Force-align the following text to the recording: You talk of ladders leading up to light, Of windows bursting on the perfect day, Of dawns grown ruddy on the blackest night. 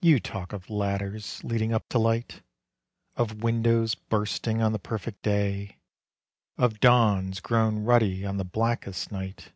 You 0.00 0.20
talk 0.20 0.54
of 0.54 0.70
ladders 0.70 1.44
leading 1.44 1.70
up 1.74 1.86
to 1.90 1.98
light, 1.98 2.40
Of 3.16 3.42
windows 3.42 3.94
bursting 3.94 4.62
on 4.62 4.72
the 4.72 4.78
perfect 4.78 5.20
day, 5.20 5.76
Of 6.56 6.80
dawns 6.80 7.40
grown 7.40 7.84
ruddy 7.84 8.24
on 8.24 8.38
the 8.38 8.44
blackest 8.46 9.12
night. 9.12 9.52